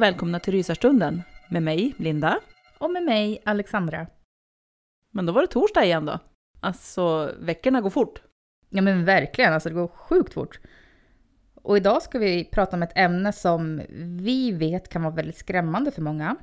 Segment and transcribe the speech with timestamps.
[0.00, 2.40] Och välkomna till Rysarstunden med mig, Linda.
[2.78, 4.06] Och med mig, Alexandra.
[5.10, 6.18] Men då var det torsdag igen då.
[6.60, 8.22] Alltså, veckorna går fort.
[8.68, 10.60] Ja men verkligen, alltså det går sjukt fort.
[11.54, 13.82] Och idag ska vi prata om ett ämne som
[14.22, 16.36] vi vet kan vara väldigt skrämmande för många.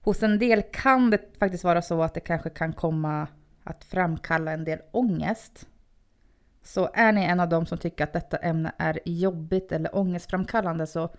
[0.00, 3.28] Hos en del kan det faktiskt vara så att det kanske kan komma
[3.64, 5.68] att framkalla en del ångest.
[6.62, 10.86] Så är ni en av dem som tycker att detta ämne är jobbigt eller ångestframkallande
[10.86, 11.10] så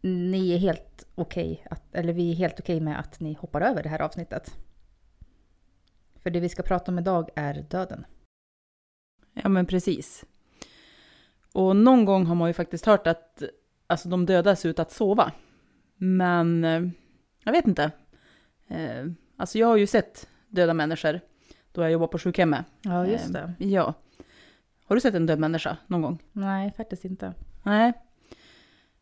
[0.00, 3.82] ni är helt okej, att, eller vi är helt okej med att ni hoppar över
[3.82, 4.56] det här avsnittet.
[6.22, 8.06] För det vi ska prata om idag är döden.
[9.32, 10.24] Ja, men precis.
[11.52, 13.42] Och någon gång har man ju faktiskt hört att
[13.86, 15.32] alltså, de döda ser ut att sova.
[15.96, 16.82] Men eh,
[17.44, 17.90] jag vet inte.
[18.68, 21.20] Eh, alltså jag har ju sett döda människor
[21.72, 22.66] då jag jobbar på sjukhemmet.
[22.82, 23.94] Ja, Eh, ja.
[24.84, 26.22] Har du sett en död människa någon gång?
[26.32, 27.34] Nej, faktiskt inte.
[27.62, 27.92] Nej.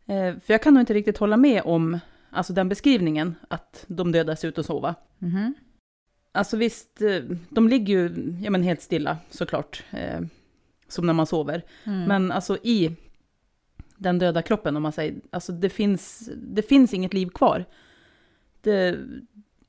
[0.07, 1.99] Eh, för jag kan nog inte riktigt hålla med om
[2.31, 4.95] alltså den beskrivningen, att de döda ser ut att sova.
[5.19, 5.55] Mhm.
[6.33, 10.21] Alltså visst, eh, de ligger ju ja, men helt stilla såklart, eh,
[10.89, 11.63] som när man sover.
[11.85, 12.05] Mm.
[12.05, 12.97] Men alltså i
[13.97, 17.65] den döda kroppen, om man säger, alltså det finns, det finns inget liv kvar.
[18.61, 18.99] Det,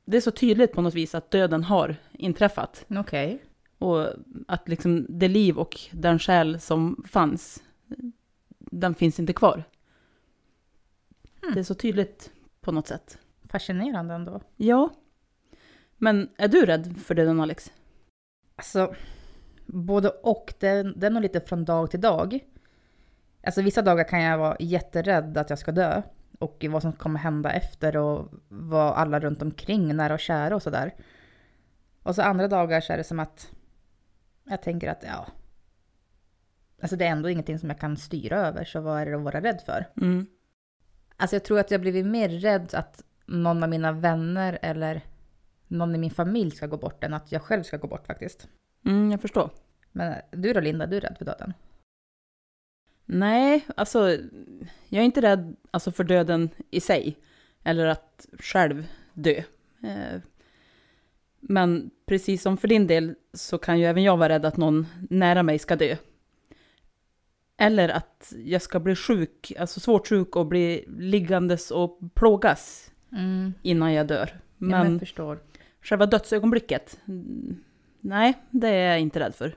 [0.06, 2.86] det är så tydligt på något vis att döden har inträffat.
[2.90, 3.42] Okej.
[3.78, 4.08] Och
[4.48, 7.64] att liksom det liv och den själ som fanns,
[8.60, 9.64] den finns inte kvar.
[11.54, 13.18] Det är så tydligt på något sätt.
[13.50, 14.42] Fascinerande ändå.
[14.56, 14.90] Ja.
[15.98, 17.72] Men är du rädd för döden, Alex?
[18.56, 18.96] Alltså,
[19.66, 20.54] både och.
[20.60, 22.40] Det, det är nog lite från dag till dag.
[23.44, 26.02] Alltså vissa dagar kan jag vara jätterädd att jag ska dö.
[26.40, 30.64] Och vad som kommer hända efter och vad alla runt omkring, nära och kära och
[30.64, 30.94] sådär.
[32.04, 33.52] Och så andra dagar så är det som att
[34.44, 35.28] jag tänker att ja,
[36.82, 39.22] alltså det är ändå ingenting som jag kan styra över, så vad är det att
[39.22, 39.86] vara rädd för?
[40.02, 40.28] Mm.
[41.18, 45.02] Alltså jag tror att jag blivit mer rädd att någon av mina vänner eller
[45.68, 48.48] någon i min familj ska gå bort än att jag själv ska gå bort faktiskt.
[48.86, 49.50] Mm, jag förstår.
[49.92, 51.54] Men du då Linda, du är rädd för döden?
[53.06, 54.10] Nej, alltså
[54.90, 57.18] jag är inte rädd alltså, för döden i sig.
[57.64, 59.44] Eller att själv dö.
[59.84, 60.22] Eh,
[61.40, 64.88] men precis som för din del så kan ju även jag vara rädd att någon
[65.10, 65.96] nära mig ska dö.
[67.58, 73.54] Eller att jag ska bli sjuk, alltså svårt sjuk och bli liggandes och plågas Mm.
[73.62, 74.40] innan jag dör.
[74.58, 75.40] Men jag förstår.
[75.82, 77.00] själva dödsögonblicket,
[78.00, 79.56] nej, det är jag inte rädd för.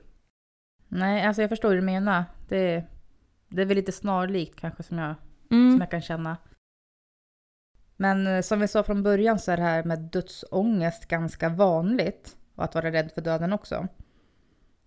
[0.87, 2.23] Nej, alltså jag förstår hur du menar.
[2.47, 2.83] Det,
[3.47, 5.15] det är väl lite snarlikt kanske som jag,
[5.51, 5.71] Mm.
[5.71, 6.37] som jag kan känna.
[7.97, 12.37] Men eh, som vi sa från början så är det här med dödsångest ganska vanligt.
[12.55, 13.87] Och att vara rädd för döden också.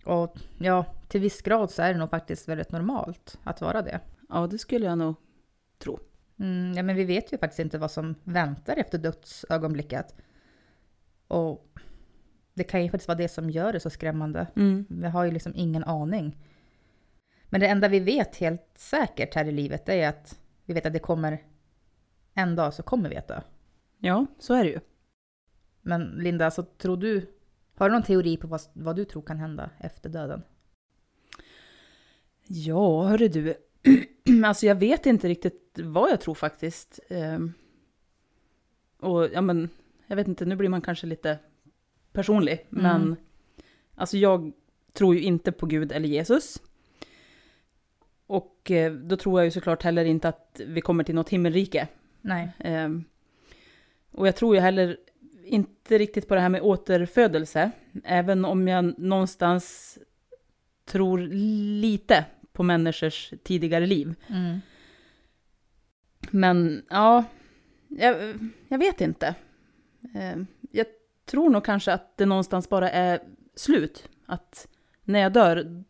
[0.05, 4.01] Och ja, till viss grad så är det nog faktiskt väldigt normalt att vara det.
[4.29, 5.15] Ja, det skulle jag nog
[5.79, 5.99] tro.
[6.39, 10.15] Mm, ja, men vi vet ju faktiskt inte vad som väntar efter dödsögonblicket.
[11.29, 11.69] Och
[12.55, 14.47] det kan ju faktiskt vara det som gör det så skrämmande.
[14.57, 14.87] Mm.
[14.89, 16.39] Vi har ju liksom ingen aning.
[17.49, 20.93] Men det enda vi vet helt säkert här i livet är att vi vet att
[20.93, 21.43] det kommer
[22.35, 23.41] en dag så kommer vi att dö.
[23.99, 24.81] Ja, så är det ju.
[25.81, 27.27] Men Linda, så tror du,
[27.83, 30.43] har du någon teori på vad, vad du tror kan hända efter döden?
[32.47, 33.55] Ja, hörru du.
[34.45, 37.01] alltså jag vet inte riktigt vad jag tror faktiskt.
[37.09, 37.53] Ehm,
[38.99, 39.69] och ja men,
[40.07, 41.39] jag vet inte, nu blir man kanske lite
[42.13, 42.53] personlig.
[42.73, 42.83] Mm.
[42.83, 43.17] Men
[43.95, 44.53] alltså jag
[44.93, 46.63] tror ju inte på Gud eller Jesus.
[48.27, 51.89] Och eh, då tror jag ju såklart heller inte att vi kommer till något himmelrike.
[52.21, 52.53] Nej.
[52.59, 53.05] Ehm,
[54.11, 54.97] och jag tror ju heller
[55.45, 57.71] inte riktigt på det här med återfödelse.
[58.05, 59.99] Även om jag någonstans
[60.85, 61.19] tror
[61.81, 64.15] lite på människors tidigare liv.
[64.27, 64.61] Mm.
[66.31, 67.25] Men ja,
[67.89, 68.17] jag,
[68.69, 69.35] jag vet inte.
[70.15, 70.87] Ehm, jag
[71.25, 73.21] tror nog kanske att det någonstans bara är
[73.55, 74.09] slut.
[74.27, 74.69] Att
[75.05, 75.85] när jag dör,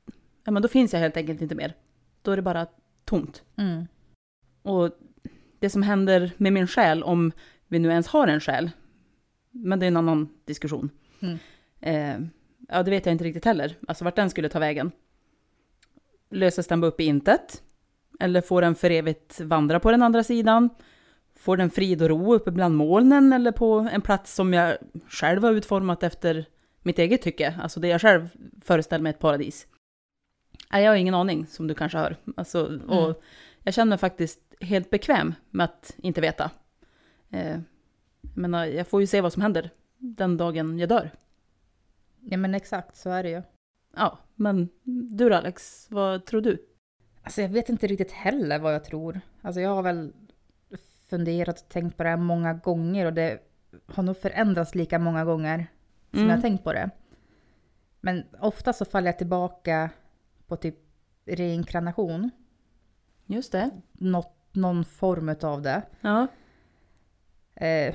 [0.44, 1.75] ja men då finns jag helt enkelt inte mer.
[2.22, 2.66] Då är det bara
[3.04, 3.43] tomt.
[3.56, 3.87] Mm.
[4.62, 4.90] Och
[5.58, 7.32] det som händer med min själ, om
[7.69, 8.70] vi nu ens har en själ,
[9.52, 10.90] men det är en annan diskussion.
[11.20, 11.38] Mm.
[11.81, 12.28] Eh,
[12.69, 14.93] ja, det vet jag inte riktigt heller, alltså vart den skulle ta vägen.
[16.31, 17.62] Löses den bara upp i intet?
[18.20, 20.69] Eller får den för evigt vandra på den andra sidan?
[21.37, 24.76] Får den frid och ro uppe bland molnen eller på en plats som jag
[25.08, 26.46] själv har utformat efter
[26.82, 27.54] mitt eget tycke?
[27.62, 28.28] Alltså det jag själv
[28.60, 29.66] föreställer mig ett paradis.
[30.72, 32.16] Nej, jag har ingen aning, som du kanske hör.
[32.37, 33.14] Alltså, och Mm.
[33.62, 36.50] jag känner mig faktiskt helt bekväm med att inte veta.
[37.31, 37.58] Eh,
[38.23, 41.11] jag menar, jag får ju se vad som händer den dagen jag dör.
[42.21, 43.43] Ja men exakt, så är det ju.
[43.97, 44.69] Ja, men
[45.17, 46.67] du då Alex, vad tror du?
[47.23, 49.21] Alltså jag vet inte riktigt heller vad jag tror.
[49.43, 50.13] Alltså jag har väl
[51.09, 53.39] funderat och tänkt på det här många gånger och det
[53.87, 55.67] har nog förändrats lika många gånger
[56.11, 56.31] som Mm.
[56.31, 56.91] jag har tänkt på det.
[58.01, 59.91] Men ofta så faller jag tillbaka
[60.47, 60.77] på typ
[61.25, 62.31] reinkarnation.
[63.27, 63.71] Just det.
[63.93, 65.83] Något, någon form av det.
[66.01, 66.27] Ja.
[67.55, 67.95] Eh,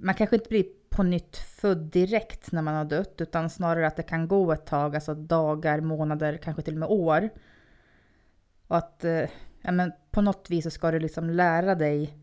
[0.00, 3.96] man kanske inte blir på nytt född direkt när man har dött, utan snarare att
[3.96, 7.30] det kan gå ett tag, alltså dagar, månader, kanske till och med år.
[8.66, 9.28] Och att eh,
[9.62, 12.18] ja, men på något vis så ska du liksom lära dig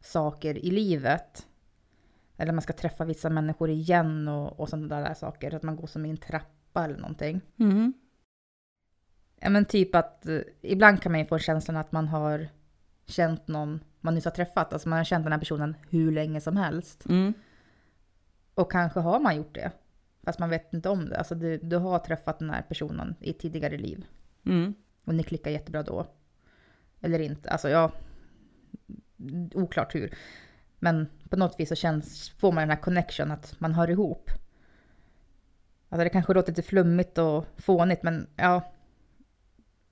[0.00, 1.46] saker i livet.
[2.36, 5.54] Eller man ska träffa vissa människor igen och, och sådana där saker.
[5.54, 7.40] Att man går som i en trappa eller någonting.
[7.58, 7.92] Mm.
[9.40, 12.48] Ja men typ att eh, ibland kan man ju få känslan att man har
[13.06, 14.72] känt någon man nyss har träffat.
[14.72, 17.04] Alltså man har känt den här personen hur länge som helst.
[17.08, 17.34] Mm.
[18.54, 19.72] Och kanske har man gjort det.
[20.24, 21.18] Fast man vet inte om det.
[21.18, 24.04] Alltså du, du har träffat den här personen i tidigare liv.
[24.46, 24.74] Mm.
[25.04, 26.06] Och ni klickar jättebra då.
[27.00, 27.50] Eller inte.
[27.50, 27.92] Alltså ja,
[29.54, 30.14] oklart hur.
[30.78, 34.30] Men på något vis så känns, får man den här connection att man hör ihop.
[35.88, 38.72] Alltså det kanske låter lite flummigt och fånigt men ja.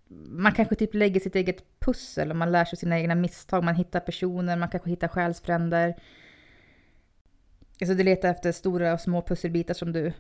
[0.08, 3.64] Man kanske typ lägger sitt eget pussel och man lär sig sina egna misstag.
[3.64, 5.94] Man hittar personer, man kanske hittar själsfränder.
[7.80, 10.12] Alltså du letar efter stora och små pusselbitar som du,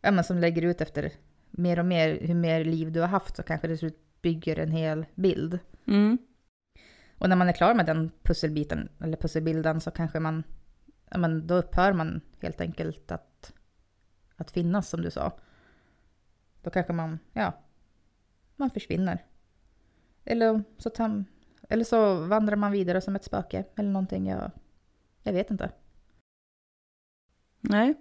[0.00, 1.12] ja men som lägger ut efter
[1.50, 4.58] mer och mer, hur mer liv du har haft så kanske det till slut bygger
[4.58, 5.58] en hel bild.
[5.86, 6.18] Mm.
[7.18, 10.42] Och när man är klar med den pusselbiten, eller pusselbilden, så kanske man,
[11.10, 13.52] ja men då upphör man helt enkelt att,
[14.36, 15.38] att finnas som du sa.
[16.62, 17.52] Då kanske man, ja,
[18.58, 19.24] man försvinner.
[20.24, 21.24] Eller så, tar,
[21.68, 24.26] eller så vandrar man vidare som ett spöke eller någonting.
[24.26, 24.50] Jag,
[25.22, 25.70] jag vet inte.
[27.60, 27.94] Nej.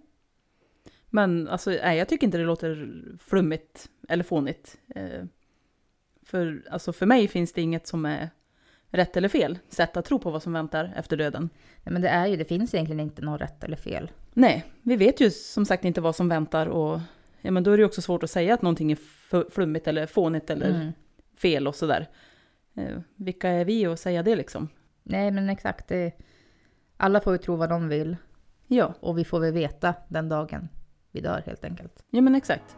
[1.10, 4.78] Men alltså, nej, jag tycker inte det låter flummigt eller fånigt.
[4.96, 5.24] Eh,
[6.24, 8.30] för, alltså, för mig finns det inget som är
[8.90, 11.50] rätt eller fel sätt att tro på vad som väntar efter döden.
[11.84, 14.12] Nej, men det är ju, det finns egentligen inte något rätt eller fel.
[14.34, 17.00] Nej, vi vet ju som sagt inte vad som väntar och
[17.42, 18.98] ja, men då är det ju också svårt att säga att någonting är
[19.50, 20.92] flummigt eller fånigt eller Mm.
[21.36, 22.08] fel och sådär.
[22.76, 24.70] Eh, vilka är vi att säga det liksom?
[25.04, 26.12] Nej men exakt, det,
[26.98, 28.18] alla får ju tro vad de vill.
[28.68, 30.70] Ja, Och vi får väl veta den dagen
[31.12, 32.04] vi dör helt enkelt.
[32.10, 32.78] ja men exakt.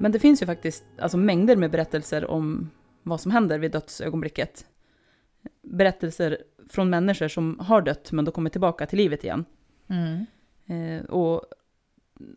[0.00, 2.70] Men det finns ju faktiskt alltså, mängder med berättelser om
[3.02, 4.66] vad som händer vid dödsögonblicket.
[5.62, 6.38] Berättelser
[6.68, 9.44] från människor som har dött men då kommer tillbaka till livet igen.
[9.88, 10.26] Mm.
[10.66, 11.44] Eh, och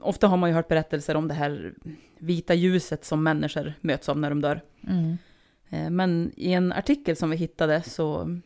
[0.02, 1.74] ofta har man ju hört berättelser om det här
[2.18, 4.62] vita ljuset som människor möts av när de dör.
[4.88, 5.18] Mm.
[5.70, 8.40] Eh, men i en artikel som vi hittade så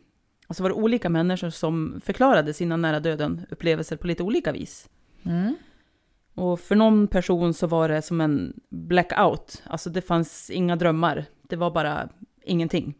[0.48, 4.90] alltså var det olika människor som förklarade sina nära döden-upplevelser på lite olika vis.
[5.24, 5.56] Mm.
[6.38, 11.26] Och för någon person så var det som en blackout, alltså det fanns inga drömmar,
[11.42, 12.10] det var bara
[12.44, 12.94] ingenting.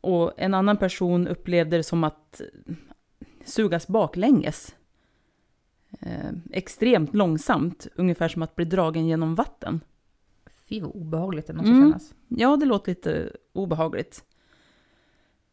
[0.00, 2.40] Och en annan person upplevde det som att
[3.44, 4.74] sugas baklänges.
[6.00, 9.80] Eh, extremt långsamt, ungefär som att bli dragen genom vatten.
[10.68, 11.82] Fy vad obehagligt det måste Mm.
[11.82, 12.14] kännas.
[12.28, 14.24] Ja, det låter lite obehagligt.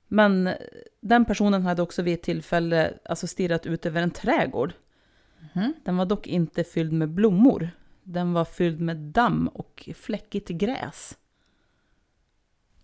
[0.07, 0.49] Men
[1.01, 4.73] den personen hade också vid ett tillfälle alltså stirrat ut över en trädgård.
[5.53, 5.73] Mhm.
[5.83, 7.69] Den var dock inte fylld med blommor.
[8.03, 11.17] Den var fylld med damm och fläckigt gräs.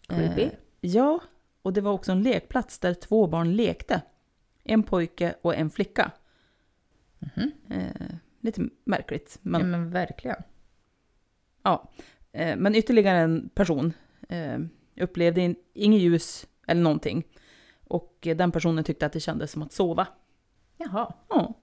[0.08, 0.42] Creepy.
[0.44, 1.20] Eh, ja,
[1.62, 4.02] och det var också en lekplats där två barn lekte.
[4.64, 6.12] En pojke och en flicka.
[7.20, 7.52] Mhm.
[7.70, 9.40] Eh, lite märkligt.
[9.42, 10.44] Men, Ja men verkligen.
[11.64, 11.92] ja.
[12.32, 13.94] eh, men ytterligare en person
[14.30, 14.60] eh,
[15.02, 17.24] upplevde in, inget ljus eller någonting.
[17.88, 20.08] Och eh, den personen tyckte att det kändes som att sova.
[20.78, 21.14] Jaha.
[21.30, 21.54] Ja.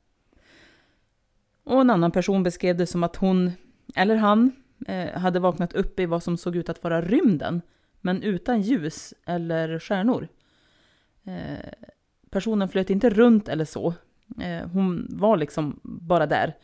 [1.64, 3.52] Och en annan person beskrev det som att hon,
[3.94, 4.52] eller han,
[4.86, 7.62] eh, hade vaknat upp i vad som såg ut att vara rymden,
[8.00, 10.28] men utan ljus eller stjärnor.
[11.24, 11.88] Eh,
[12.30, 13.94] personen flöt inte runt eller så.
[14.40, 16.56] Eh, hon var liksom bara där.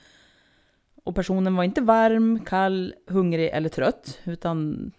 [1.04, 4.90] Och personen var inte varm, kall, hungrig eller trött, utan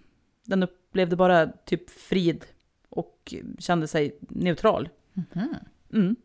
[0.46, 2.46] den upplevde bara typ frid
[2.90, 4.90] och kände sig neutral.
[5.14, 5.56] Mhm.
[5.94, 6.16] Mm.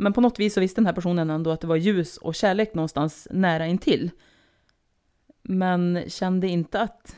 [0.00, 2.34] Men på något vis så visste den här personen ändå att det var ljus och
[2.34, 4.10] kärlek någonstans nära intill.
[5.42, 7.16] Men kände inte att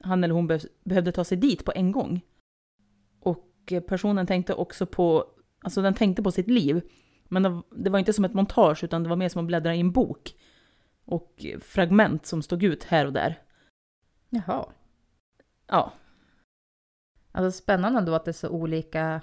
[0.00, 2.20] han eller hon be- behövde ta sig dit på en gång.
[3.20, 5.26] Och personen tänkte också på,
[5.60, 6.82] alltså den tänkte på sitt liv.
[7.24, 9.80] Men det- var inte som ett montage utan det var mer som att bläddra i
[9.80, 10.34] en bok.
[11.04, 13.42] Och fragment som stod ut här och där.
[14.30, 14.66] Jaha.
[15.66, 15.92] Ja,
[17.34, 19.20] Alltså spännande ändå att det är så olika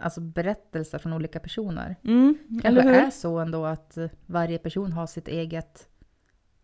[0.00, 1.96] alltså berättelser från olika personer.
[2.04, 2.92] mm, Kanske eller hur?
[2.94, 5.88] är så ändå att varje person har sitt eget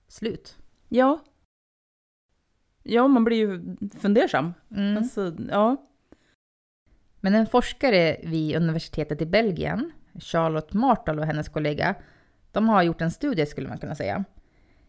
[0.09, 0.57] slut.
[0.89, 1.21] Ja.
[2.83, 4.55] Ja, man blir ju fundersam.
[4.71, 4.97] Mm.
[4.97, 5.77] Alltså, ja.
[7.21, 11.95] Men en forskare vid universitetet i Belgien, Charlotte Martal och hennes kollega,
[12.53, 14.25] de har gjort en studie skulle man kunna säga.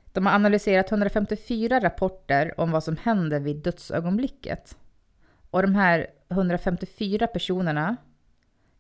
[0.05, 4.77] De har analyserat 154 rapporter om vad som händer vid dödsögonblicket.
[5.49, 7.97] Och de här 154 personerna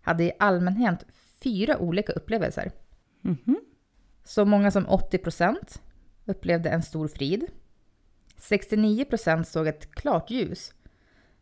[0.07, 1.05] hade i allmänhet
[1.43, 2.71] fyra olika upplevelser.
[3.21, 3.57] Mhm.
[4.23, 5.81] Så många som 80%
[6.25, 7.47] upplevde en stor frid.
[8.37, 10.73] 69% såg ett klart ljus.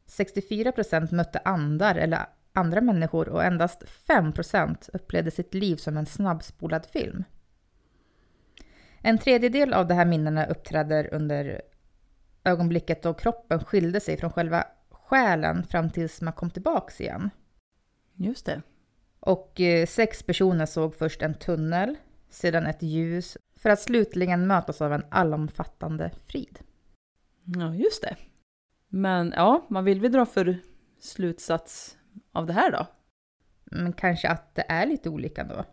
[0.06, 6.86] 64% mötte andar eller andra människor och endast 5% upplevde sitt liv som en snabbspolad
[6.86, 7.24] film.
[9.02, 11.62] En tredjedel av de här minnena uppträder under
[12.44, 17.30] ögonblicket då kroppen skilde sig från själva själen fram tills man kom tillbaks igen.
[18.16, 18.62] Just det.
[19.20, 21.96] Och eh, sex personer såg först en tunnel,
[22.30, 26.60] sedan ett ljus, för att slutligen mötas av en allomfattande frid.
[27.44, 28.16] Ja, just det.
[28.88, 30.58] Men ja, vad vill vi dra för
[31.00, 31.98] slutsats
[32.32, 32.88] av det här då?
[33.64, 35.66] Men kanske att det är lite olika då?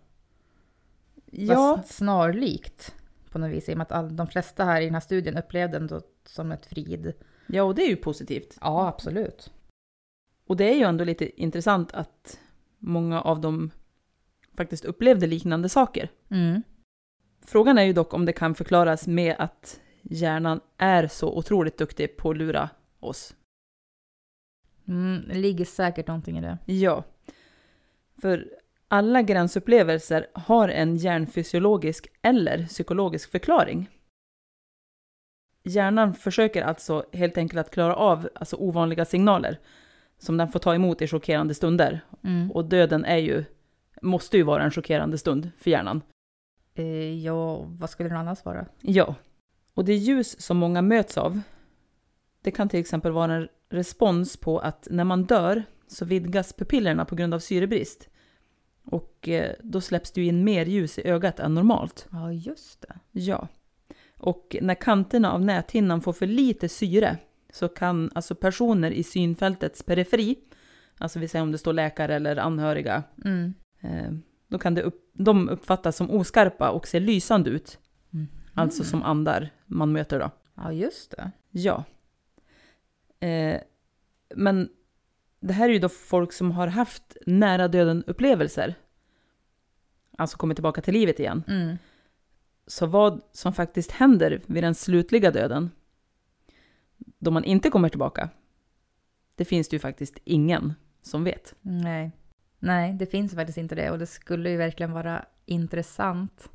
[1.31, 2.95] Ja, Fast snarlikt
[3.31, 5.37] på något vis, i och med att all, de flesta här i den här studien
[5.37, 7.13] upplevde ändå som ett frid.
[7.47, 8.59] ja, och det är ju positivt.
[8.61, 9.51] Ja, absolut.
[10.53, 12.41] Och det är ju ändå lite intressant att
[12.79, 13.71] många av dem
[14.57, 16.09] faktiskt upplevde liknande saker.
[16.31, 16.63] Mm.
[17.47, 22.17] Frågan är ju dock om det kan förklaras med att hjärnan är så otroligt duktig
[22.17, 23.35] på att lura oss.
[24.89, 26.59] Mm, det ligger säkert någonting i det.
[26.67, 27.05] Ja.
[28.21, 28.49] För
[28.89, 33.89] alla gränsupplevelser har en hjärnfysiologisk eller psykologisk förklaring.
[35.63, 39.59] Hjärnan försöker alltså helt enkelt att klara av alltså ovanliga signaler
[40.23, 42.01] som den får ta emot i chockerande stunder.
[42.25, 42.51] Mm.
[42.51, 43.45] Och döden är ju,
[44.03, 46.03] måste ju vara en chockerande stund för hjärnan.
[46.75, 48.67] Eh, ja, vad skulle det annars vara?
[48.81, 49.15] Ja.
[49.75, 51.41] Och det ljus som många möts av,
[52.43, 57.05] det kan till exempel vara en respons på att när man dör så vidgas pupillerna
[57.05, 58.09] på grund av syrebrist.
[58.85, 62.09] Och eh, då släpps det ju in mer ljus i ögat än normalt.
[62.13, 62.95] Ja, just det.
[63.11, 63.49] Ja.
[64.19, 67.19] Och när kanterna av näthinnan får för lite syre
[67.53, 70.39] så kan alltså personer i synfältets periferi,
[70.99, 73.55] alltså vi säger om det står läkare eller anhöriga, Mm.
[73.81, 74.13] eh,
[74.49, 77.79] då kan det upp, de uppfattas som oskarpa och ser lysande ut.
[78.13, 78.27] Mm.
[78.55, 80.31] Alltså som andar man möter då.
[80.55, 81.31] Ja, just det.
[81.51, 81.85] Ja.
[83.27, 83.61] Eh,
[84.35, 84.69] men
[85.41, 88.75] det här är ju då folk som har haft nära döden-upplevelser.
[90.19, 91.45] Alltså kommit tillbaka till livet igen.
[91.49, 91.77] Mm.
[92.67, 95.71] Så vad som faktiskt händer vid den slutliga döden,
[97.23, 98.29] då man inte kommer tillbaka,
[99.37, 101.55] det finns det ju faktiskt ingen som vet.
[101.61, 102.11] Nej.
[102.59, 103.91] Nej, det finns faktiskt inte det.
[103.91, 106.49] Och det skulle ju verkligen vara intressant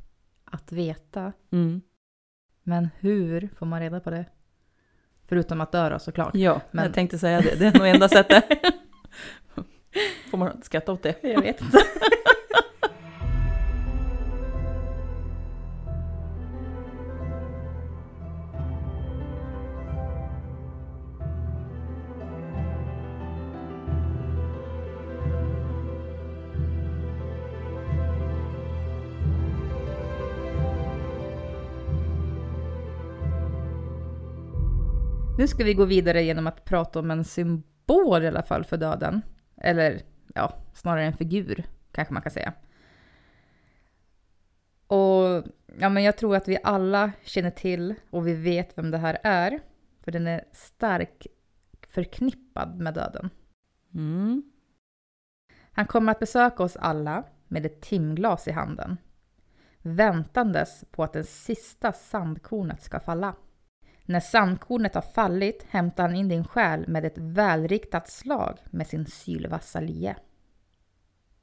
[0.45, 1.33] att veta.
[1.51, 1.81] Mm.
[2.63, 4.25] Men hur får man reda på det?
[5.27, 6.36] Förutom att dö då såklart.
[6.36, 7.55] Ja, Men- jag tänkte säga det.
[7.59, 8.45] Det är nog enda sättet.
[10.31, 11.15] Får man skratta åt det?
[11.24, 11.77] Jag vet inte.
[35.48, 38.77] Nu ska vi gå vidare genom att prata om en symbol i alla fall för
[38.77, 39.22] döden.
[39.58, 40.01] Eller
[40.36, 42.54] ja, snarare en figur kanske man kan säga.
[44.88, 45.44] Och
[45.80, 49.18] ja, men jag tror att vi alla känner till och vi vet vem det här
[49.24, 49.60] är.
[50.00, 51.27] För den är starkt
[51.88, 53.30] förknippad med döden.
[53.94, 54.44] Mm.
[55.72, 58.98] Han kommer att besöka oss alla med ett timglas i handen.
[59.82, 63.36] Väntandes på att det sista sandkornet ska falla.
[64.10, 69.06] När sandkornet har fallit hämtar han in din själ med ett välriktat slag med sin
[69.06, 70.16] sylvassa lie.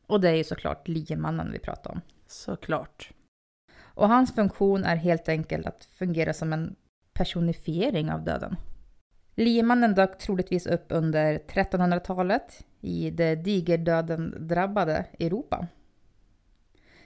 [0.06, 2.00] Och det är ju såklart liemannen vi pratar om.
[2.26, 3.11] Såklart.
[3.77, 6.77] Och hans funktion är helt enkelt att fungera som en
[7.12, 8.57] personifiering av döden.
[9.35, 15.66] Liemannen dök troligtvis upp under 1300-talet i det digerdöden drabbade Europa.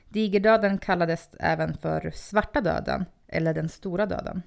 [0.08, 4.42] Digerdöden kallades även för svarta döden eller den stora döden.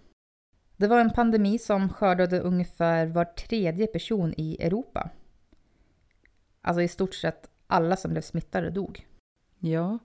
[0.81, 5.09] Det var en pandemi som skördade ungefär var tredje person i Europa.
[6.61, 9.07] Alltså i stort sett alla som blev smittade dog.
[9.59, 9.99] Ja.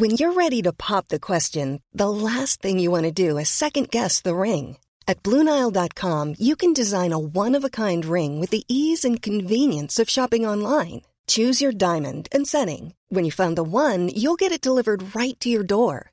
[0.00, 3.48] When you're ready to pop the question, the last thing you want to do is
[3.48, 4.78] second guess the ring.
[5.06, 9.22] At Bluenile.com, you can design a one of a kind ring with the ease and
[9.22, 11.00] convenience of shopping online.
[11.26, 12.94] Choose your diamond and setting.
[13.08, 16.12] When you find the one, you'll get it delivered right to your door.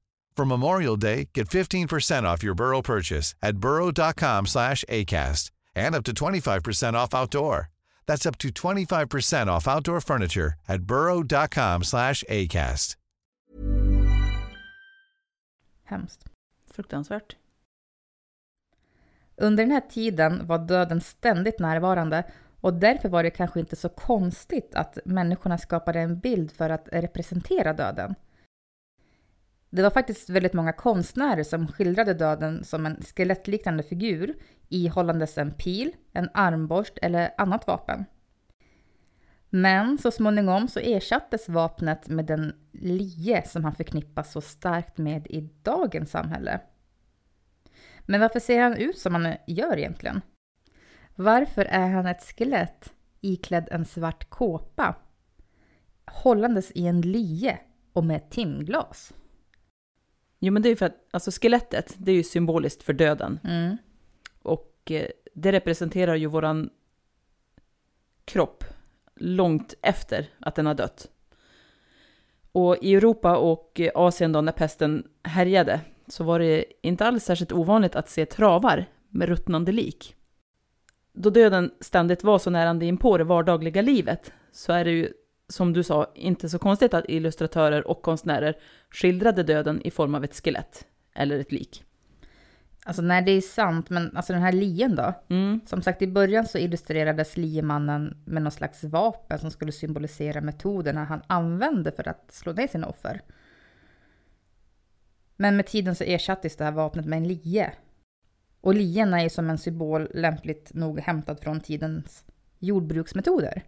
[0.37, 6.03] For Memorial Day, get 15% off your Burrow purchase at burrow.com slash ACAST and up
[6.03, 7.69] to 25% off outdoor.
[8.07, 12.95] That's up to 25% off outdoor furniture at burrow.com slash ACAST.
[15.83, 16.25] Hemskt.
[16.73, 17.35] Fruktansvärt.
[19.35, 22.23] Under den här tiden var döden ständigt närvarande
[22.61, 26.87] och därför var det kanske inte så konstigt att människorna skapade en bild för att
[26.91, 28.15] representera döden.
[29.73, 34.35] Det var faktiskt väldigt många konstnärer som skildrade döden som en skelettliknande figur
[34.69, 38.05] ihållandes en pil, en armborst eller annat vapen.
[39.49, 45.27] Men så småningom så ersattes vapnet med den lie som han förknippas så starkt med
[45.27, 46.59] i dagens samhälle.
[48.01, 50.21] Men varför ser han ut som han gör egentligen?
[51.15, 54.95] Varför är han ett skelett iklädd en svart kåpa,
[56.05, 57.59] hållandes i en lie
[57.93, 59.13] och med ett timglas?
[60.43, 63.39] Jo, men det är ju för att alltså skelettet, det är ju symboliskt för döden.
[63.43, 63.77] Mm.
[64.41, 66.69] Och eh, det representerar ju våran
[68.25, 68.63] kropp
[69.15, 71.07] långt efter att den har dött.
[72.51, 77.23] Och i Europa och eh, Asien då när pesten härjade så var det inte alls
[77.23, 80.15] särskilt ovanligt att se travar med ruttnande lik.
[81.13, 85.13] Då döden ständigt var så närande in på det vardagliga livet så är det ju,
[85.51, 88.57] som du sa, inte så konstigt att illustratörer och konstnärer
[88.89, 91.83] skildrade döden i form av ett skelett eller ett lik.
[92.85, 95.13] Alltså nej, det är sant, men alltså den här lien då?
[95.29, 95.61] Mm.
[95.65, 101.03] Som sagt, i början så illustrerades liemannen med någon slags vapen som skulle symbolisera metoderna
[101.03, 103.21] han använde för att slå ner sina offer.
[105.35, 107.71] Men med tiden så ersattes det här vapnet med en lie.
[108.61, 112.23] Och lien är ju som en symbol lämpligt nog hämtad från tidens
[112.59, 113.63] jordbruksmetoder.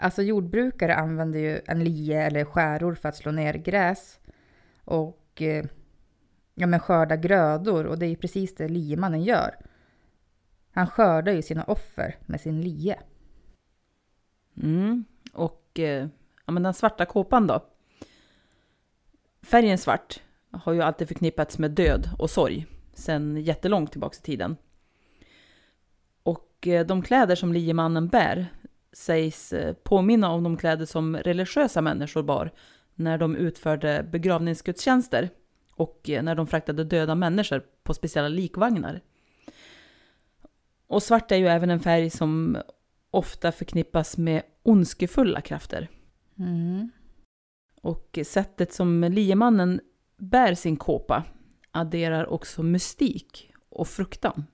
[0.00, 4.20] Alltså jordbrukare använder ju en lie eller skäror för att slå ner gräs.
[4.84, 5.64] och eh,
[6.54, 7.86] ja, men skörda grödor.
[7.86, 9.54] Och det är ju precis det liemannen gör.
[10.70, 12.98] Han skördar ju sina offer med sin lie.
[14.62, 15.04] Mm.
[15.32, 16.08] Och eh,
[16.46, 17.64] ja, men den svarta kåpan då?
[19.42, 24.56] Färgen svart har ju alltid förknippats med död och sorg sedan jättelångt tillbaka i tiden.
[26.22, 28.46] Och eh, de kläder som liemannen bär
[28.92, 32.52] sägs eh, påminna om de kläder som religiösa människor bar
[32.94, 35.30] när de utförde begravningsgudstjänster
[35.74, 39.00] och eh, när de fraktade döda människor på speciella likvagnar.
[40.86, 42.56] Och svart är ju även en färg som
[43.10, 45.88] ofta förknippas med ondskefulla krafter.
[46.38, 46.90] Mm.
[47.82, 49.80] Och sättet som liemannen
[50.16, 51.24] bär sin kåpa
[51.70, 54.44] adderar också mystik och fruktan.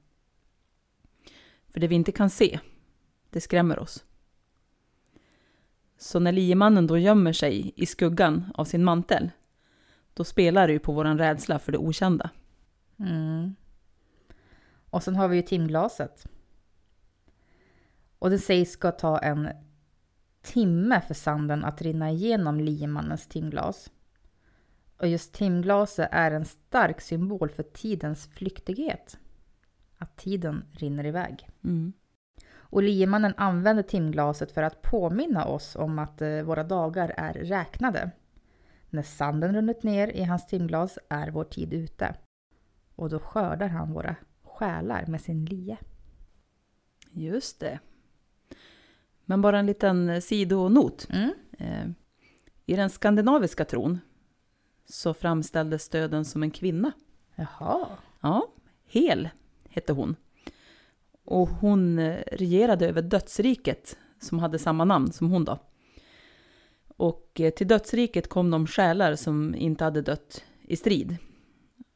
[1.68, 2.58] För det vi inte kan se,
[3.30, 4.04] det skrämmer oss.
[5.96, 9.30] Så när liemannen då gömmer sig i skuggan av sin mantel,
[10.14, 12.30] då spelar det ju på våran rädsla för det okända.
[12.98, 13.54] Mm.
[14.90, 16.26] Och sen har vi ju timglaset.
[18.18, 19.48] Och det sägs ska ta en
[20.42, 23.90] timme för sanden att rinna igenom liemannens timglas.
[24.96, 29.18] Och just timglaset är en stark symbol för tidens flyktighet.
[29.98, 31.48] Att tiden rinner iväg.
[31.64, 31.92] Mm.
[32.74, 38.10] Och liemannen använder timglaset för att påminna oss om att eh, våra dagar är räknade.
[38.90, 42.14] När sanden runnit ner i hans timglas är vår tid ute.
[42.94, 45.76] Och då skördar han våra själar med sin lie.
[47.12, 47.78] Just det.
[49.24, 51.08] Men bara en liten sidonot.
[51.10, 51.34] Mm.
[51.58, 51.90] Eh,
[52.66, 54.00] I den skandinaviska tron
[54.84, 56.92] så framställdes döden som en kvinna.
[57.34, 57.86] Jaha.
[58.20, 58.48] Ja,
[58.86, 59.28] Hel
[59.68, 60.16] hette hon.
[61.24, 65.58] Och hon eh, regerade över dödsriket som hade samma namn som hon då.
[66.96, 71.16] Och eh, till dödsriket kom de själar som inte hade dött i strid.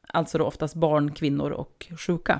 [0.07, 2.39] Alltså då oftast barn, kvinnor och sjuka.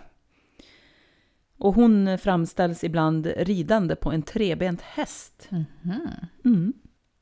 [1.57, 5.47] Och hon framställs ibland ridande på en trebent häst.
[5.51, 5.99] Mhm.
[6.45, 6.73] Mm.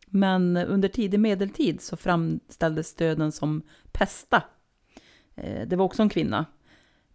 [0.09, 4.43] Men under tidig medeltid så framställdes döden som Pesta.
[5.35, 6.45] Eh, Det var också en kvinna.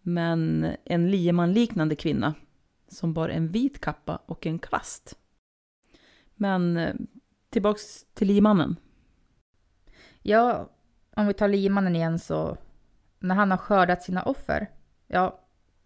[0.03, 2.35] Men en liemanliknande kvinna
[2.89, 5.19] som bar en vit kappa och en kvast.
[6.35, 6.95] Men eh,
[7.51, 8.77] tillbaks till liemannen.
[10.23, 10.71] Ja,
[11.17, 12.57] om vi tar liemannen igen så
[13.19, 14.71] när han har skördat sina offer,
[15.07, 15.41] ja,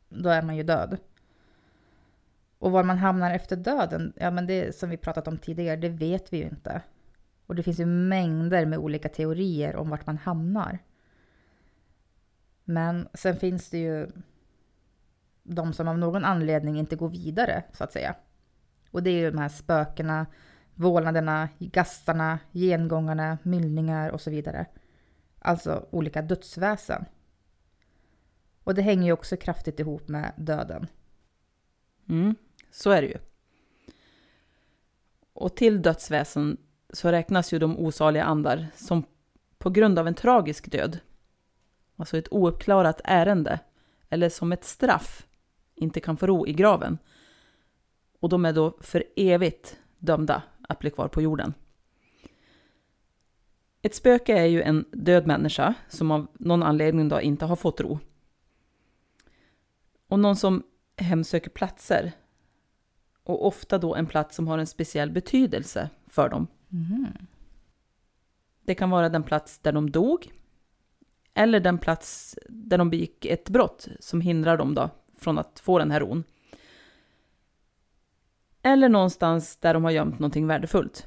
[0.08, 0.98] då är man ju död.
[2.58, 5.88] Och var man hamnar efter döden, ja men det som vi pratat om tidigare, det
[5.88, 6.82] vet vi ju inte.
[7.46, 10.78] Och det finns ju mängder med olika teorier om vart man hamnar.
[12.68, 14.08] Men sen finns det ju
[15.42, 18.14] de som av någon anledning inte går vidare, så att säga.
[18.90, 20.26] Och det är ju de här spökena,
[20.74, 24.66] vålnaderna, gastarna, gengångarna, myllningar och så vidare.
[25.38, 27.04] Alltså olika dödsväsen.
[28.64, 30.86] Och det hänger ju också kraftigt ihop med döden.
[32.08, 32.34] Mm,
[32.70, 33.18] så är det ju.
[35.32, 36.56] Och till dödsväsen
[36.92, 39.04] så räknas ju de osaliga andar som
[39.58, 40.98] på grund av en tragisk död,
[41.96, 43.60] alltså ett ouppklarat ärende,
[44.08, 45.26] eller som ett straff,
[45.74, 46.98] inte kan få ro i graven.
[48.20, 51.54] Och de är då för evigt dömda att bli kvar på jorden.
[53.82, 57.80] Ett spöke är ju en död människa som av någon anledning då inte har fått
[57.80, 57.98] ro.
[60.08, 60.62] Och någon som
[60.96, 62.12] hemsöker platser.
[63.22, 66.46] Och ofta då en plats som har en speciell betydelse för dem.
[68.64, 70.32] Det kan vara den plats där de dog.
[71.38, 75.78] Eller den plats där de begick ett brott som hindrar dem då från att få
[75.78, 76.24] den här ron.
[78.62, 81.06] Eller någonstans där de har gömt någonting värdefullt.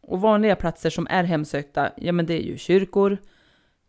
[0.00, 3.18] Och vanliga platser som är hemsökta, ja men det är ju kyrkor,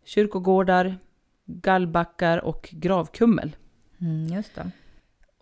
[0.04, 0.98] kyrkogårdar,
[1.44, 3.56] gallbackar och gravkummel.
[4.00, 4.70] Mm, just det.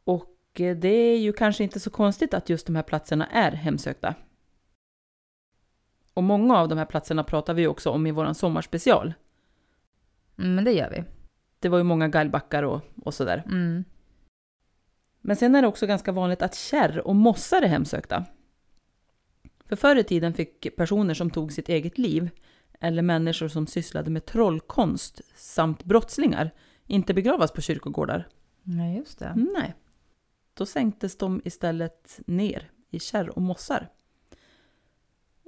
[0.04, 3.52] Och eh, det är ju kanske inte så konstigt att just de här platserna är
[3.52, 4.14] hemsökta.
[6.18, 9.14] Och många av de här platserna pratar vi också om i våran sommarspecial.
[10.38, 11.04] Mm, men det gör vi.
[11.58, 13.42] Det var ju många gallbackar och, och sådär.
[13.46, 13.84] Mm.
[15.20, 18.24] Men sen är det också ganska vanligt att kärr och mossar är hemsökta.
[19.64, 22.30] För förr i tiden fick personer som tog sitt eget liv,
[22.80, 26.50] eller människor som sysslade med trollkonst samt brottslingar,
[26.86, 28.28] inte begravas på kyrkogårdar.
[28.62, 29.34] Ja, just det.
[29.54, 29.74] Nej.
[30.54, 33.88] Då sänktes de istället ner i kärr och mossar.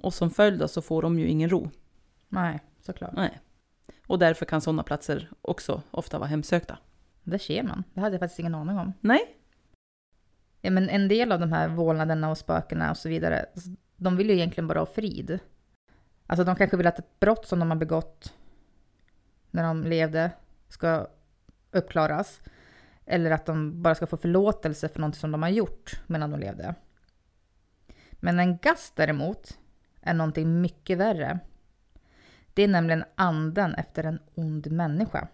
[0.01, 1.71] Och som följd så får de ju ingen ro.
[2.29, 3.13] Nej, såklart.
[3.17, 3.41] Nej.
[4.07, 6.79] Och därför kan sådana platser också ofta vara hemsökta.
[7.23, 7.85] Det ser man.
[7.95, 8.93] Det hade jag faktiskt ingen aning om.
[9.01, 9.41] Nej,
[10.61, 13.47] Ja, men en del av de här vålnaderna och spökena och så vidare,
[13.97, 15.39] de vill ju egentligen bara ha frid.
[16.27, 18.35] Alltså de kanske vill att ett brott som de har begått
[19.51, 20.31] när de levde
[20.69, 21.07] ska
[21.71, 22.41] uppklaras.
[23.07, 26.41] Eller att de bara ska få förlåtelse för något som de har gjort medan de
[26.41, 26.75] levde.
[28.13, 29.59] Men en gast däremot
[30.03, 31.39] är någonting mycket värre.
[32.55, 35.29] Det är nämligen anden efter en ond människa.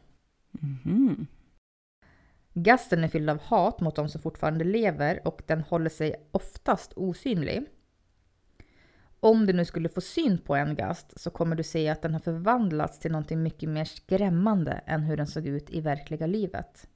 [0.51, 1.27] Mhm.
[2.53, 6.93] Gasten är fylld av hat mot de som fortfarande lever och den håller sig oftast
[6.93, 7.67] osynlig.
[9.21, 12.13] Om du nu skulle få syn på en gast så kommer du se att den
[12.13, 16.89] har förvandlats till någonting mycket mer skrämmande än hur den såg ut i verkliga livet.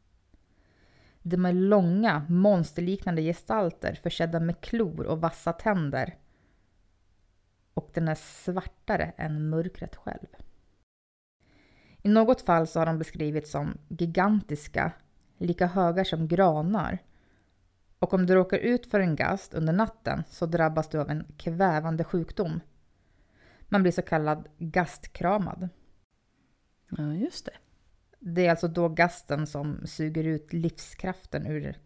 [1.23, 6.15] De är långa, monsterliknande gestalter försedda med klor och vassa tänder.
[7.75, 10.27] Och den är svartare än mörkret själv.
[12.03, 14.93] I något fall så har de beskrivits som gigantiska,
[15.39, 16.99] lika höga som granar.
[17.99, 21.25] Och om du råkar ut för en gast under natten så drabbas du av en
[21.37, 22.61] kvävande sjukdom.
[23.69, 25.69] Man blir så kallad gastkramad.
[26.91, 27.53] Ja, just det.
[28.19, 31.79] Det är alltså då gasten som suger ut livskraften ur,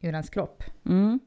[0.00, 0.62] ur ens kropp.
[0.84, 1.20] Mm.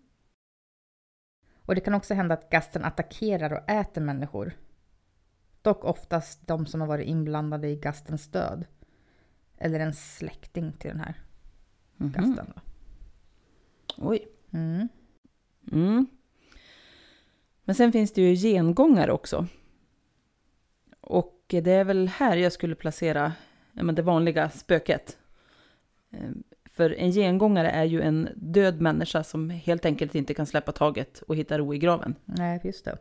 [1.67, 4.53] Och det kan också hända att gasten attackerar och äter människor.
[5.61, 8.65] Dock oftast de som har varit inblandade i gastens död.
[9.57, 11.21] Eller en släkting till den här
[11.97, 12.11] Mhm.
[12.11, 12.53] gasten.
[12.55, 12.61] Då.
[13.97, 14.27] Oj.
[14.51, 14.87] Mm.
[15.71, 16.07] Mm.
[17.63, 19.47] Men sen finns det ju gengångare också.
[21.01, 23.33] Och det är väl här jag skulle placera
[23.73, 25.17] ja, men det vanliga spöket.
[26.77, 31.21] För en gengångare är ju en död människa som helt enkelt inte kan släppa taget
[31.21, 32.15] och hitta ro i graven.
[32.25, 32.97] Nej, just det.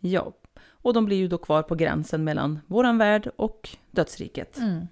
[0.00, 0.32] Ja,
[0.68, 4.58] och de blir ju då kvar på gränsen mellan våran värld och dödsriket.
[4.58, 4.86] Mm.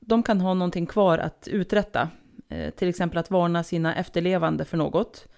[0.00, 2.08] De kan ha någonting kvar att uträtta,
[2.48, 5.28] eh, till exempel att varna sina efterlevande för något,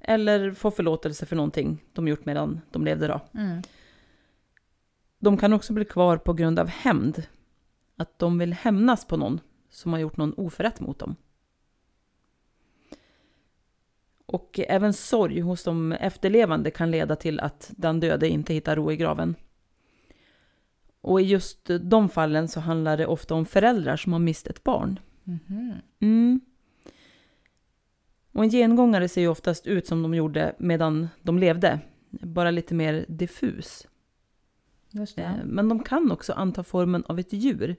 [0.00, 3.20] eller få förlåtelse för någonting de gjort medan de levde då.
[3.34, 3.62] Mm.
[5.18, 7.22] De kan också bli kvar på grund av hämnd,
[7.96, 11.16] att de vill hämnas på någon som har gjort någon oförrätt mot dem.
[14.36, 18.92] Och även sorg hos de efterlevande kan leda till att den döde inte hittar ro
[18.92, 19.34] i graven.
[21.00, 24.64] Och i just de fallen så handlar det ofta om föräldrar som har mist ett
[24.64, 25.00] barn.
[25.24, 25.74] Mhm.
[26.00, 26.40] Mm.
[28.32, 32.74] Och en gengångare ser ju oftast ut som de gjorde medan de levde, bara lite
[32.74, 33.86] mer diffus.
[35.16, 37.76] Eh, Men de kan också anta formen av ett djur,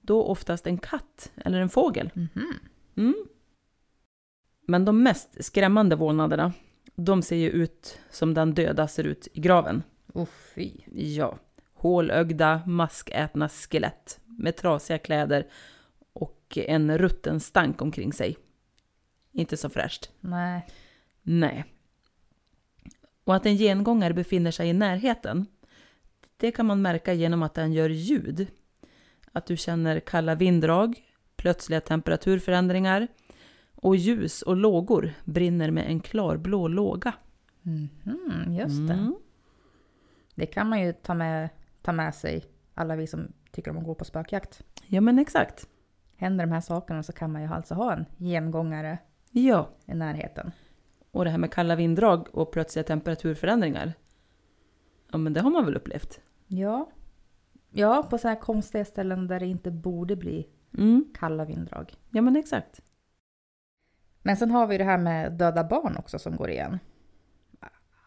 [0.00, 2.10] då oftast en katt eller en fågel.
[2.14, 2.52] Mhm.
[2.96, 3.14] Mm.
[4.66, 6.52] Men de mest skrämmande vålnaderna,
[6.94, 9.82] de ser ju ut som den döda ser ut i graven.
[10.14, 10.72] Oh, fy.
[10.92, 11.38] Ja,
[11.74, 15.46] hålögda, maskätna skelett med trasiga kläder
[16.12, 18.36] och en rutten stank omkring sig.
[19.32, 20.10] Inte så fräscht.
[20.20, 20.66] Nej.
[21.22, 21.64] Nej.
[23.24, 25.46] Och att en gengångare befinner sig i närheten,
[26.36, 28.46] det kan man märka genom att den gör ljud.
[29.32, 31.02] Att du känner kalla vinddrag,
[31.36, 33.08] plötsliga temperaturförändringar
[33.76, 37.12] och ljus och lågor brinner med en klarblå låga.
[37.62, 38.94] Mhm, just det.
[38.94, 39.16] Mm.
[40.34, 41.48] Det kan man ju ta med,
[41.82, 44.62] ta med sig, alla vi som tycker om att gå på spökjakt.
[44.86, 45.68] Ja, men exakt.
[46.16, 48.98] Händer de här sakerna så kan man ju alltså ha en gengångare
[49.30, 50.52] Ja, i närheten.
[51.10, 53.92] och det här med kalla vinddrag och plötsliga temperaturförändringar.
[55.12, 56.20] Ja, men det har man väl upplevt?
[56.46, 56.90] Ja.
[57.70, 60.46] Ja, på så här konstiga ställen där det inte borde bli
[60.78, 61.04] Mm.
[61.14, 61.92] kalla vinddrag.
[62.10, 62.82] Ja, men exakt.
[64.26, 66.78] Men sen har vi det här med döda barn också som går igen.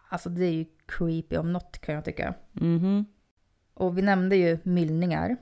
[0.09, 2.33] Alltså det är ju creepy om något kan jag tycka.
[2.51, 3.05] Mhm.
[3.73, 5.37] Och vi nämnde ju myllningar.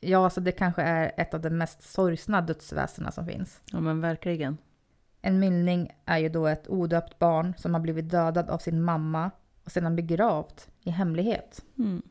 [0.00, 3.60] Ja, alltså det kanske är ett av de mest sorgsna dödsväsena som finns.
[3.72, 4.58] Ja, men verkligen.
[5.22, 9.30] En myllning är ju då ett odöpt barn som har blivit dödad av sin mamma
[9.64, 11.64] och sedan begravt i hemlighet.
[11.78, 12.02] Mm.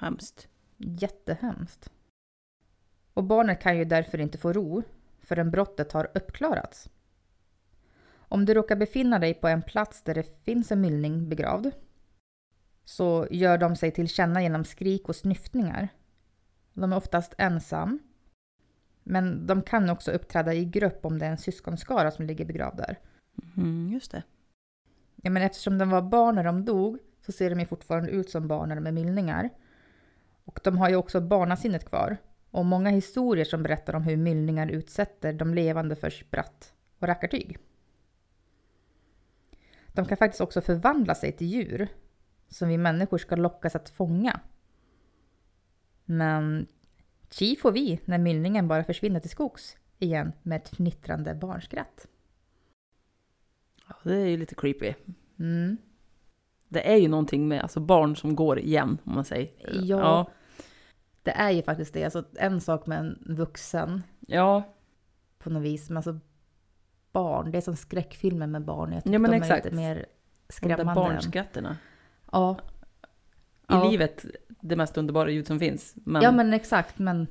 [0.00, 0.48] Hemskt.
[0.76, 1.92] Jättehemskt.
[3.14, 4.82] Och barnet kan ju därför inte få ro
[5.20, 6.88] förrän brottet har uppklarats.
[8.34, 11.70] Om du råkar befinna dig på en plats där det finns en myllning begravd
[12.84, 15.88] så gör de sig till känna genom skrik och snyftningar.
[16.72, 17.98] De är oftast ensam.
[19.02, 22.76] Men de kan också uppträda i grupp om det är en syskonskara som ligger begravd
[22.76, 22.98] där.
[23.56, 24.22] Mm, just det.
[25.22, 28.30] Ja, men eftersom de var barn när de dog så ser de ju fortfarande ut
[28.30, 29.50] som barn när de är myllningar.
[30.44, 32.16] Och de har ju också barnasinnet kvar.
[32.50, 37.58] Och många historier som berättar om hur myllningar utsätter de levande för spratt och rackartyg.
[39.94, 41.88] De kan faktiskt också förvandla sig till djur
[42.48, 44.40] som vi människor ska lockas att fånga.
[46.04, 46.66] Men
[47.30, 52.08] chi får vi när myllningen bara försvinner till skogs igen med ett fnittrande barnskratt.
[53.88, 54.94] Ja, det är ju lite creepy.
[55.38, 55.76] Mm.
[56.68, 59.50] Det är ju någonting med alltså, barn som går igen, om man säger.
[59.82, 60.30] Ja.
[61.22, 62.04] Det är ju faktiskt det.
[62.04, 64.62] Alltså, en sak med en vuxen Ja,
[65.38, 65.88] på något vis.
[65.88, 66.20] Men alltså
[67.14, 68.92] barn, det är som skräckfilmer med barn.
[68.92, 69.66] Jag tycker Ja, men de exakt.
[69.66, 70.06] är lite mer de där
[70.48, 70.94] skrämmande.
[70.94, 71.76] barnskratterna.
[72.32, 72.56] Ja.
[72.60, 73.90] I Ja.
[73.90, 74.24] livet,
[74.60, 75.94] det mest underbara ljud som finns.
[75.96, 76.98] Men, ja, men exakt.
[76.98, 77.26] Men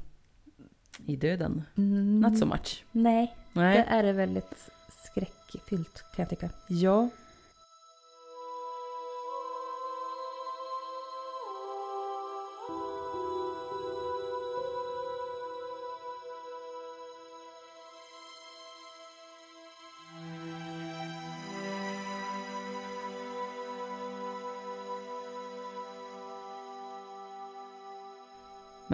[1.05, 2.83] i döden, mm, not so much.
[2.91, 3.85] nej, det Nej.
[3.89, 4.69] är det väldigt
[5.05, 6.49] skräckfyllt kan jag tycka.
[6.67, 7.09] Ja.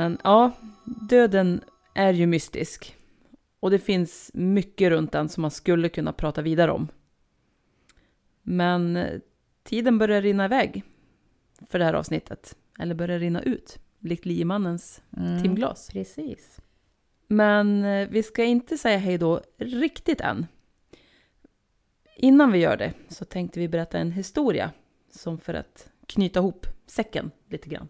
[0.10, 0.52] Men ja,
[1.10, 1.62] döden
[1.94, 2.96] är ju mystisk.
[3.60, 6.88] Och det finns mycket runt den som man skulle kunna prata vidare om.
[8.44, 9.20] Men eh,
[9.64, 10.84] tiden börjar rinna iväg
[11.68, 12.58] för det här avsnittet.
[12.80, 15.90] Eller börjar rinna ut, likt liemannens Mm, timglas.
[15.92, 16.60] Precis.
[17.28, 20.48] Men eh, vi ska inte säga hej då riktigt än.
[22.16, 24.72] Innan vi gör det så tänkte vi berätta en historia
[25.12, 27.88] som för att knyta ihop säcken lite grann.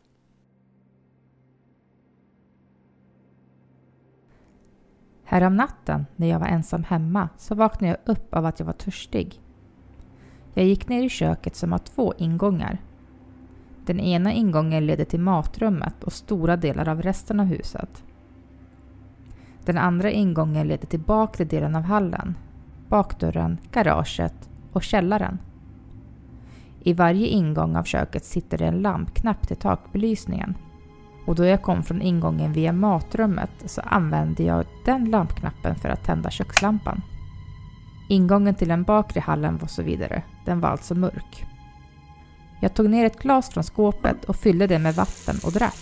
[5.31, 8.73] Härom natten när jag var ensam hemma så vaknade jag upp av att jag var
[8.73, 9.41] törstig.
[10.53, 12.77] Jag gick ner i köket som har två ingångar.
[13.85, 18.03] Den ena ingången leder till matrummet och stora delar av resten av huset.
[19.65, 22.35] Den andra ingången leder till bakre delen av hallen,
[22.87, 25.39] bakdörren, garaget och källaren.
[26.79, 30.55] I varje ingång av köket sitter det en lampknapp till takbelysningen
[31.29, 36.03] och då jag kom från ingången via matrummet så använde jag den lampknappen för att
[36.03, 37.01] tända kökslampan.
[38.07, 40.23] Ingången till den bakre hallen var så vidare.
[40.45, 41.45] Den var alltså mörk.
[42.61, 45.79] Jag tog ner ett glas från skåpet och fyllde det med vatten och drack.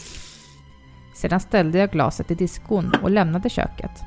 [1.16, 4.04] Sedan ställde jag glaset i diskon och lämnade köket.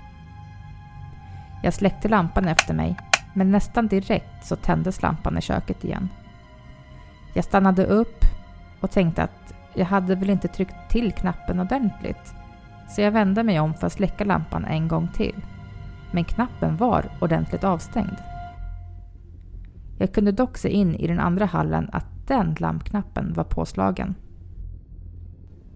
[1.63, 2.97] Jag släckte lampan efter mig,
[3.35, 6.09] men nästan direkt så tändes lampan i köket igen.
[7.35, 8.25] Jag stannade upp
[8.81, 12.35] och tänkte att jag hade väl inte tryckt till knappen ordentligt.
[12.89, 15.35] Så jag vände mig om för att släcka lampan en gång till.
[16.13, 18.17] Men knappen var ordentligt avstängd.
[19.99, 24.15] Jag kunde dock se in i den andra hallen att den lampknappen var påslagen.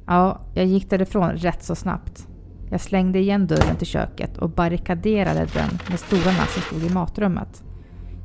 [0.06, 2.28] Ja, jag gick därifrån rätt så snabbt.
[2.70, 7.64] Jag slängde igen dörren till köket och barrikaderade den med stolarna som stod i matrummet.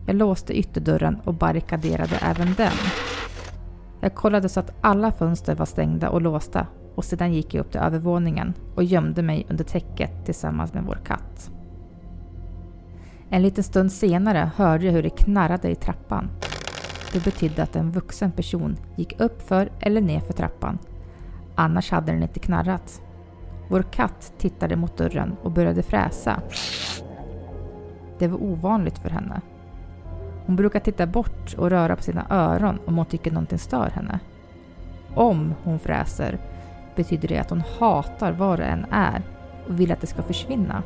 [0.08, 2.74] Jag låste ytterdörren och barrikaderade även den.
[4.02, 7.72] Jag kollade så att alla fönster var stängda och låsta och sedan gick jag upp
[7.72, 11.52] till övervåningen och gömde mig under täcket tillsammans med vår katt.
[13.30, 16.30] En liten stund senare hörde jag hur det knarrade i trappan.
[17.14, 20.78] Det betydde att en vuxen person gick upp för eller ner för trappan.
[21.56, 23.02] Annars hade den inte knarrat.
[23.70, 26.42] Vår katt tittade mot dörren och började fräsa.
[28.20, 29.42] Det var ovanligt för henne.
[30.50, 34.20] Hon brukar titta bort och röra på sina öron om hon tycker någonting stör henne.
[35.16, 36.38] Om hon fräser
[36.96, 39.22] betyder det att hon hatar vad det än är
[39.68, 40.84] och vill att det ska försvinna.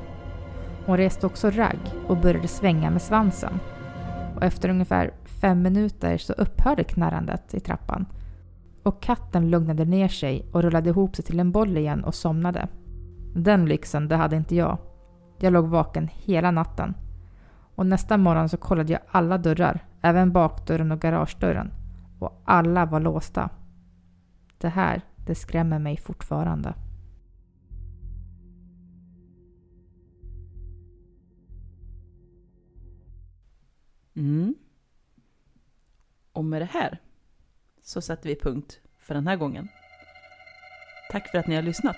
[0.85, 3.59] Hon reste också ragg och började svänga med svansen.
[4.35, 8.05] Och efter ungefär fem minuter så upphörde knarrandet i trappan.
[8.83, 12.67] Och katten lugnade ner sig och rullade ihop sig till en boll igen och somnade.
[13.35, 14.77] Den lyxen, det hade inte jag.
[15.39, 16.93] Jag låg vaken hela natten.
[17.75, 21.71] Och nästa morgon så kollade jag alla dörrar, även bakdörren och garagedörren.
[22.19, 23.49] Och alla var låsta.
[24.57, 26.73] Det här, det skrämmer mig fortfarande.
[34.15, 34.55] Mm.
[36.33, 37.01] Och med det här
[37.83, 39.67] så sätter vi punkt för den här gången.
[41.11, 41.97] Tack för att ni har lyssnat.